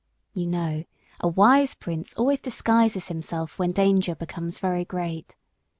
You 0.33 0.47
know, 0.47 0.85
a 1.19 1.27
wise 1.27 1.75
prince 1.75 2.15
always 2.15 2.39
disguises 2.39 3.09
himself 3.09 3.59
when 3.59 3.71
danger 3.71 4.15
becomes 4.15 4.57
very 4.57 4.83
great. 4.83 5.35